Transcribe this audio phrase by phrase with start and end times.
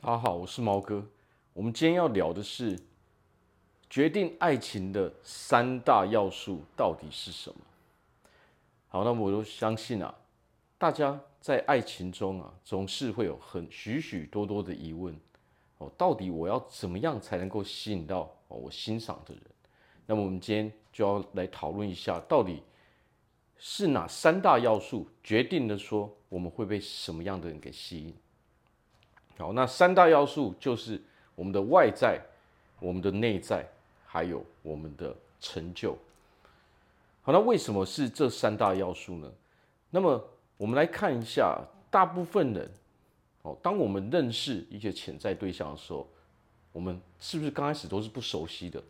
[0.00, 1.04] 大家好，我是毛哥。
[1.52, 2.78] 我们今天要聊的是
[3.90, 7.56] 决定爱情的三大要素到底是什么？
[8.86, 10.14] 好，那么我都相信啊，
[10.78, 15.12] 大家在爱情中啊，总是会有很许许多多的疑问
[15.78, 15.90] 哦。
[15.98, 19.42] 到底我要怎么样才能够吸引到我欣赏的人？
[20.06, 22.62] 那么我们今天就要来讨论一下，到底
[23.56, 28.14] 是哪三大要素决定了说我们会被什么样的人给吸引？
[29.38, 31.00] 好，那三大要素就是
[31.36, 32.20] 我们的外在、
[32.80, 33.64] 我们的内在，
[34.04, 35.96] 还有我们的成就。
[37.22, 39.32] 好，那为什么是这三大要素呢？
[39.90, 40.20] 那么
[40.56, 41.56] 我们来看一下，
[41.88, 42.68] 大部分人，
[43.42, 46.08] 哦，当我们认识一些潜在对象的时候，
[46.72, 48.82] 我们是不是刚开始都是不熟悉的？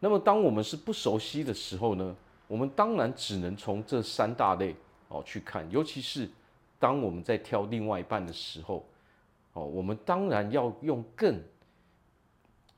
[0.00, 2.16] 那么当我们是不熟悉的时候呢，
[2.48, 4.74] 我们当然只能从这三大类
[5.06, 6.28] 哦去看，尤其是
[6.76, 8.84] 当我们在挑另外一半的时候。
[9.56, 11.42] 哦，我们当然要用更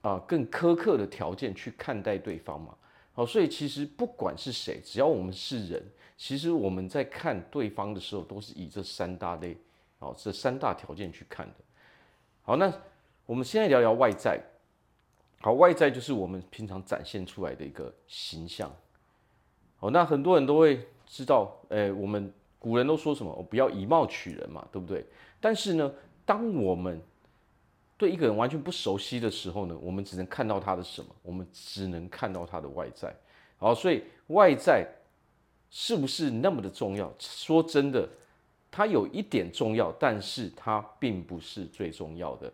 [0.00, 2.72] 啊、更苛刻的条件去看待对方嘛。
[3.12, 5.82] 好，所以其实不管是谁，只要我们是人，
[6.16, 9.56] 其实我们在看对方的时候，都是以这三大类
[9.98, 11.54] 哦这三大条件去看的。
[12.42, 12.72] 好，那
[13.26, 14.40] 我们现在聊聊外在。
[15.40, 18.72] 好，外在就是我们平常展现出来的一个形象。
[19.78, 23.32] 好，那很多人都会知道，哎，我们古人都说什么？
[23.34, 25.04] 我不要以貌取人嘛，对不对？
[25.40, 25.92] 但是呢，
[26.28, 27.00] 当我们
[27.96, 31.08] 对一个人完全不熟悉的时候呢，我们只能看到他的什么？
[31.22, 33.10] 我们只能看到他的外在。
[33.56, 34.86] 好，所以外在
[35.70, 37.10] 是不是那么的重要？
[37.18, 38.06] 说真的，
[38.70, 42.52] 它有一点重要，但是它并不是最重要的。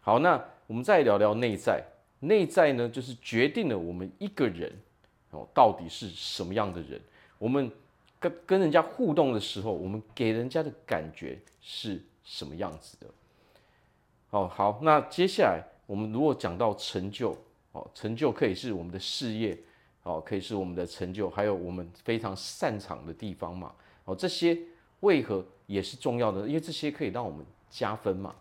[0.00, 1.80] 好，那我们再聊聊内在。
[2.18, 4.72] 内在呢，就是决定了我们一个人
[5.30, 7.00] 哦到底是什么样的人。
[7.38, 7.70] 我们
[8.18, 12.02] 跟跟人家互动的时候，我们给人家的感觉是。
[12.30, 13.08] 什么样子的？
[14.30, 17.36] 哦，好，那接下来我们如果讲到成就，
[17.72, 19.58] 哦，成就可以是我们的事业，
[20.04, 23.74] 哦，可以是我们的成就，还有我们非常擅长的地方嘛，
[24.04, 24.56] 哦，这些
[25.00, 26.46] 为何也是重要的？
[26.46, 28.32] 因为这些可以让我们加分嘛。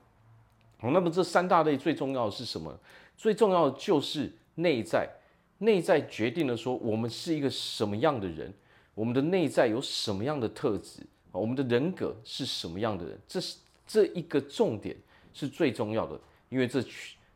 [0.78, 2.72] 好，那么这三大类最重要的是什么？
[3.18, 5.10] 最重要的就是内在，
[5.58, 8.54] 内在决定了说我们是一个什么样的人，
[8.94, 11.02] 我们的内在有什么样的特质，
[11.32, 13.58] 我们的人格是什么样的人，这是。
[13.90, 14.96] 这一个重点
[15.34, 16.20] 是最重要的，
[16.50, 16.80] 因为这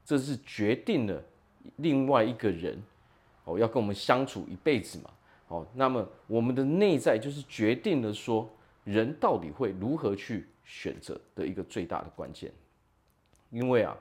[0.05, 1.19] 这是决定了
[1.77, 2.79] 另外一个人
[3.45, 5.09] 哦要跟我们相处一辈子嘛
[5.47, 8.47] 哦，那么我们的内在就是决定了说
[8.83, 12.51] 人到底会如何去选择的一个最大的关键。
[13.49, 13.97] 因为啊，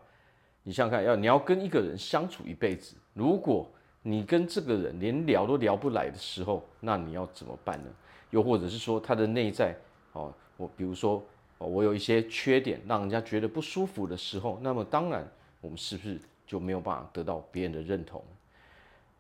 [0.63, 3.67] 你想想看，要你要跟一个人相处一辈子，如果
[4.03, 7.89] 你跟这个人连聊都聊不来的时候，那你要怎么办呢？
[8.29, 9.75] 又或者是说他的内在
[10.13, 11.25] 哦，我比如说。
[11.65, 15.27] 我有一些缺点，让人家觉得不舒服的时候，那么当然，
[15.61, 18.23] 我们是不是就没有办法得到别人的认同？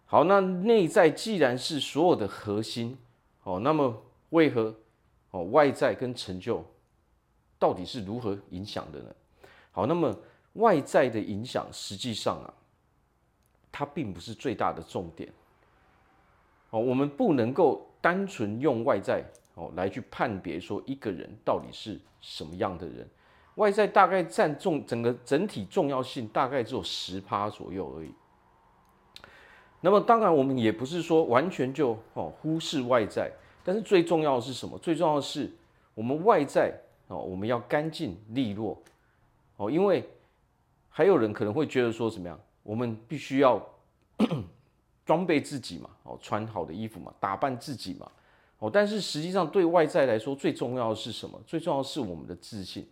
[0.06, 2.98] 好，那内在既然是所有的核心，
[3.44, 4.74] 哦，那么为何
[5.30, 6.64] 哦外在跟成就
[7.58, 9.14] 到底是如何影响的呢？
[9.70, 10.14] 好，那么
[10.54, 12.52] 外在的影响实际上啊，
[13.70, 15.32] 它并不是最大的重点。
[16.70, 19.24] 哦，我们不能够单纯用外在。
[19.54, 23.08] 哦，来去判别说一个人到底是什么样的人，
[23.56, 28.12] 外在大概占重整个整体重要性大概只有十趴左右而已。
[29.80, 33.30] 那么当然我们也不是说完全就哦忽视外在，
[33.64, 34.78] 但是最重要的是什么？
[34.78, 35.50] 最重要的是
[35.94, 36.72] 我们外在
[37.08, 38.80] 哦我们要干净利落
[39.56, 40.08] 哦，因为
[40.88, 43.60] 还有人可能会觉得说怎么样，我们必须要
[45.04, 48.10] 装备自己嘛，哦穿好的衣服嘛，打扮自己嘛。
[48.62, 51.36] 哦，但是实际上对外在来说，最重要的是什么？
[51.44, 52.86] 最重要的是我们的自信，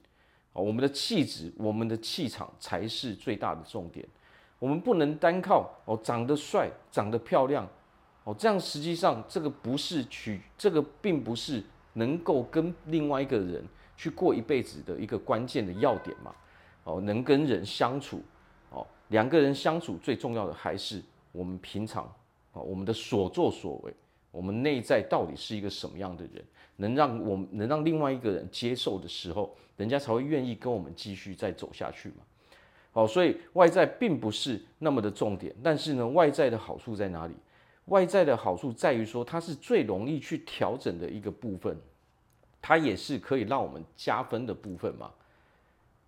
[0.53, 4.05] 哦，我们的气质，我们的气场才是最大的重点。
[4.59, 7.65] 我们不能单靠哦长得帅、长得漂亮，
[8.25, 13.65] 哦这样实际上这个不是取，这个并不是能够跟另外一个人
[13.97, 16.35] 去过一辈子的一个关键的要点嘛。
[16.83, 18.21] 哦，能跟人相处，
[18.71, 21.01] 哦两个人相处最重要的还是
[21.31, 22.13] 我们平常
[22.55, 23.95] 哦我们的所作所为。
[24.31, 26.45] 我们内在到底是一个什么样的人，
[26.77, 32.17] 能让我们能让另外一个人接受的时候，人家才会愿意跟我们继续再走下去嘛。
[32.93, 37.35] 好，所以外在并不是那么的重点，但是呢，外在的好处在哪里？
[37.87, 41.77] 外在的好处在于说，它是最容易去调整的一个部分，
[42.63, 45.11] 它也是可以让我们加分的部分嘛。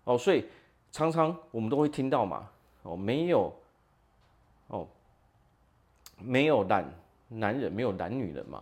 [0.05, 0.45] 哦，所以
[0.91, 2.49] 常常我们都会听到嘛，
[2.83, 3.53] 哦，没有，
[4.67, 4.87] 哦，
[6.19, 6.89] 没有懒。
[7.27, 8.61] 男人没有懒女人嘛，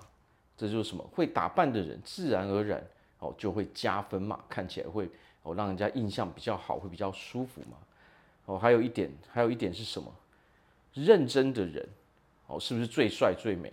[0.56, 1.04] 这就是什么？
[1.14, 2.82] 会打扮的人，自然而然
[3.20, 5.10] 哦就会加分嘛，看起来会
[5.44, 7.78] 哦，让人家印象比较好，会比较舒服嘛。
[8.46, 10.14] 哦，还有一点，还有一点是什么？
[10.94, 11.88] 认真的人，
[12.48, 13.72] 哦，是不是最帅最美？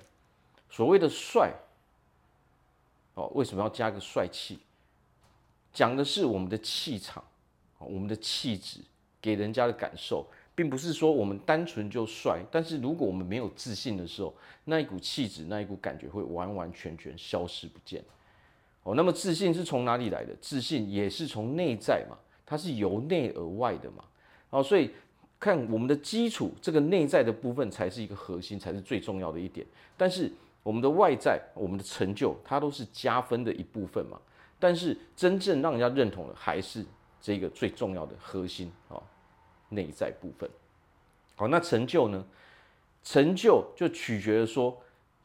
[0.71, 1.53] 所谓的帅，
[3.15, 4.59] 哦，为什么要加个帅气？
[5.73, 7.23] 讲的是我们的气场，
[7.79, 8.81] 哦我们的气质
[9.21, 10.27] 给人家的感受，
[10.59, 12.43] 并不是说我们单纯就帅。
[12.51, 14.35] 但是如果我们没有自信的时候，
[14.65, 18.03] 那一股气质，那一股感觉会完完全全消失不见。
[18.83, 20.35] 哦，那么自信是从哪里来的？
[20.41, 24.03] 自信也是从内在嘛，它是由内而外的嘛。
[24.51, 24.91] 哦，所以
[25.39, 29.65] 看我们的基础，这个内在的部分才是一个核心，才是最重要的一点。
[29.97, 30.29] 但是
[30.65, 34.19] 我们的外在，我们的成就，它都是加分的一部分嘛。
[34.59, 36.85] 但是真正让人家认同的，还是
[37.21, 39.01] 这个最重要的核心啊，
[39.69, 40.49] 内在部分。
[41.37, 42.25] 好，那成就呢？
[43.05, 44.77] 成就就取决于说，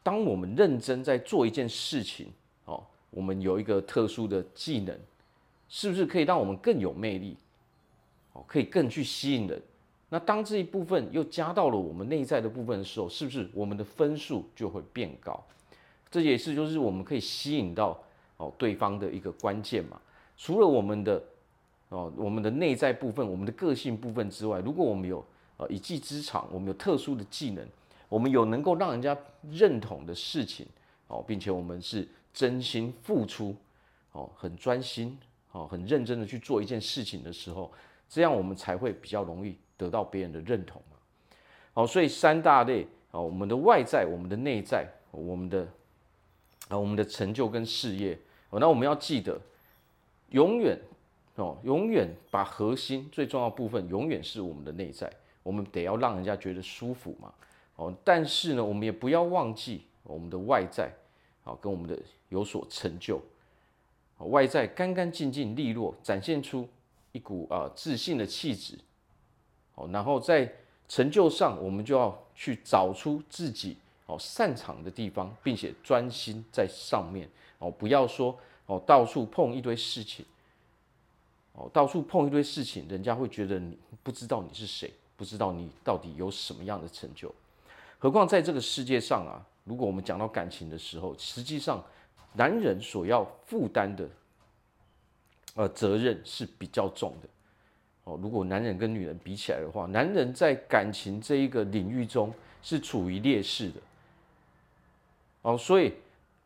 [0.02, 2.32] 当我们认真在做一件事情，
[2.64, 4.98] 哦，我们有一个特殊的技能，
[5.68, 7.36] 是不是可以让我们更有魅力？
[8.32, 9.60] 哦，可以更去吸引人。
[10.08, 15.44] 那当这一部分又加到了我们内在的部分的时候，是不是我们的分数就会变高？
[16.10, 18.00] 这也是就是我们可以吸引到
[18.36, 20.00] 哦对方的一个关键嘛。
[20.36, 21.20] 除了我们的
[21.94, 25.24] 哦我们的内在部分、我们的个性部分之外，如果我们有
[25.56, 27.64] 呃一技之长，我们有特殊的技能，
[28.08, 29.16] 我们有能够让人家
[29.50, 30.66] 认同的事情
[31.06, 33.54] 哦，并且我们是真心付出
[34.10, 35.16] 哦，很专心
[35.52, 37.70] 哦，很认真的去做一件事情的时候。
[38.06, 40.96] 这样我们才会比较容易得到别人的认同嘛。
[41.72, 45.66] 好，所以三大类啊，我们的外在、我们的内在、我们的
[46.68, 48.16] 啊，我们的成就跟事业。
[48.50, 49.40] 哦，那我们要记得，
[50.30, 50.78] 永远
[51.36, 55.10] 哦，永远把核心最重要部分，永远是我们的内在。
[55.42, 57.32] 我们得要让人家觉得舒服嘛。
[57.76, 60.92] 哦，但是呢，我们也不要忘记我们的外在，
[61.44, 61.98] 啊，跟我们的
[62.28, 63.20] 有所成就。
[64.18, 66.68] 外在干干净净、利落，展现出。
[67.16, 68.76] 一股啊自信的气质，
[69.76, 70.52] 哦，然后在
[70.88, 73.76] 成就上，我们就要去找出自己
[74.06, 77.28] 哦擅长的地方，并且专心在上面
[77.60, 78.36] 哦，不要说
[78.66, 80.26] 哦到处碰一堆事情，
[81.54, 87.34] 哦到处碰一堆事情，人家会觉得你不知道你是谁，不知道你到底有什么样的成就。
[87.98, 91.82] 何况在这个世界上啊，如果我们讲到感情的时候，实际上
[92.34, 94.08] 男人所要负担的。
[95.56, 97.28] 呃，责任是比较重的
[98.02, 98.18] 哦。
[98.20, 103.80] 如果男人跟女人比起来的话，男人在感情这一个领域中是处于劣势的
[105.42, 105.56] 哦。
[105.56, 105.94] 所以，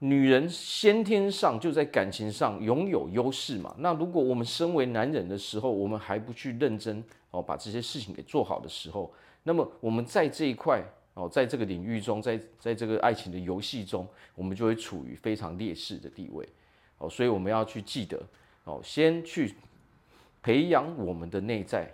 [0.01, 3.75] 女人先天上就在感情上拥有优势嘛。
[3.79, 9.13] 那如果我们身为男人的时候，我们还不去认真哦，把这些事情给做好的时候，
[9.43, 10.83] 那么我们在这一块
[11.15, 16.49] 哦，在这个领域中，在在这个爱情的游戏中，我们就会处于非常劣势的地位
[16.99, 17.11] 哦。
[17.11, 18.21] 所以，我们要去记得。
[18.65, 19.55] 哦，先去
[20.43, 21.91] 培养我们的内在，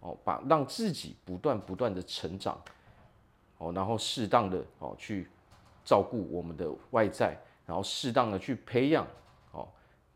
[0.00, 2.60] 哦，把让自己不断不断的成长，
[3.58, 5.28] 哦，然后适当的哦去
[5.88, 9.06] 照顾我们的外在，然后适当的去培养
[9.52, 9.66] 哦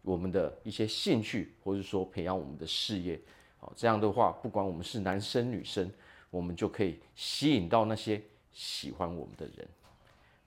[0.02, 3.18] 我们的一些兴趣，或者说培养我们的事业，
[3.60, 5.90] 哦，这样的话，不管我们是男生女生，
[6.28, 8.20] 我们就可以吸引到那些
[8.52, 9.66] 喜欢我们的人。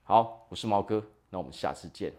[0.04, 2.12] 好，我是毛哥，那我们下次见。